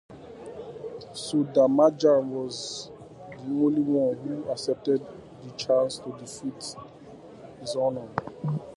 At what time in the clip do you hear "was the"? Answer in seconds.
2.25-3.51